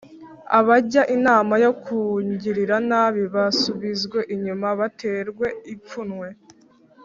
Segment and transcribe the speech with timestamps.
[0.59, 6.27] Abajya inama yo kungirira nabi basubizwe inyuma, baterwe ipfunwe